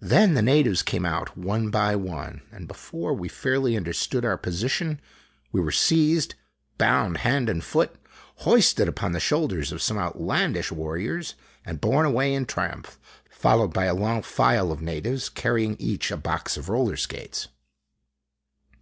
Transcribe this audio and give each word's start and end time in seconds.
Then 0.00 0.32
the 0.32 0.40
na 0.40 0.52
tives 0.62 0.82
came 0.82 1.04
out 1.04 1.36
one 1.36 1.68
by 1.68 1.94
one, 1.94 2.40
and 2.50 2.66
before 2.66 3.12
we 3.12 3.28
fairly 3.28 3.76
understood 3.76 4.24
our 4.24 4.38
posi 4.38 4.70
tion 4.70 4.88
w 4.88 4.98
r 5.56 5.60
e 5.60 5.64
were 5.64 5.70
seized, 5.70 6.34
bound 6.78 7.18
hand 7.18 7.50
and 7.50 7.62
foot, 7.62 7.94
hoisted 8.36 8.88
upon 8.88 9.12
the 9.12 9.20
shoulders 9.20 9.70
of 9.70 9.82
some 9.82 9.98
outlandish 9.98 10.72
warriors, 10.72 11.34
and 11.66 11.82
borne 11.82 12.06
away 12.06 12.32
in 12.32 12.46
triumph, 12.46 12.98
followed 13.28 13.74
by 13.74 13.84
a 13.84 13.94
long 13.94 14.22
file 14.22 14.72
of 14.72 14.80
natives, 14.80 15.28
carrying 15.28 15.76
each 15.78 16.10
a 16.10 16.16
box 16.16 16.56
of 16.56 16.70
roller 16.70 16.96
skates. 16.96 17.48